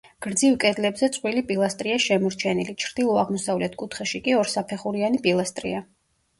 გრძივ 0.25 0.53
კედლებზე 0.61 1.09
წყვილი 1.17 1.43
პილასტრია 1.51 1.99
შემორჩენილი, 2.07 2.77
ჩრდილო-აღმოსავლეთ 2.85 3.79
კუთხეში 3.85 4.25
კი 4.29 4.37
ორსაფეხურიანი 4.41 5.25
პილასტრია. 5.31 5.87